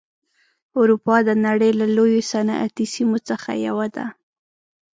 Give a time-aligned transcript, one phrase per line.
[0.79, 4.05] اروپا د نړۍ له لویو صنعتي سیمو څخه یوه ده.